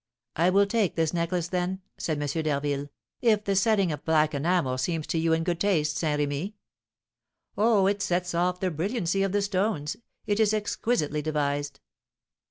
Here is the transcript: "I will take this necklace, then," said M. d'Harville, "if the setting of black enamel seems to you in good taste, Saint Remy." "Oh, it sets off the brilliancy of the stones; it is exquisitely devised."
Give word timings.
"I 0.35 0.49
will 0.49 0.65
take 0.65 0.95
this 0.95 1.13
necklace, 1.13 1.49
then," 1.49 1.79
said 1.99 2.19
M. 2.19 2.27
d'Harville, 2.41 2.89
"if 3.21 3.43
the 3.43 3.55
setting 3.55 3.91
of 3.91 4.03
black 4.03 4.33
enamel 4.33 4.79
seems 4.79 5.05
to 5.05 5.19
you 5.19 5.31
in 5.31 5.43
good 5.43 5.59
taste, 5.59 5.95
Saint 5.95 6.17
Remy." 6.17 6.55
"Oh, 7.55 7.85
it 7.85 8.01
sets 8.01 8.33
off 8.33 8.59
the 8.61 8.71
brilliancy 8.71 9.21
of 9.21 9.31
the 9.31 9.43
stones; 9.43 9.97
it 10.25 10.39
is 10.39 10.55
exquisitely 10.55 11.21
devised." 11.21 11.81